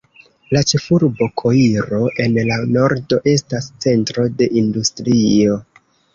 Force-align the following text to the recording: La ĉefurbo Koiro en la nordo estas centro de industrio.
La 0.55 0.61
ĉefurbo 0.69 1.27
Koiro 1.41 1.99
en 2.23 2.39
la 2.49 2.57
nordo 2.79 3.21
estas 3.35 3.69
centro 3.87 4.27
de 4.41 4.51
industrio. 4.65 5.61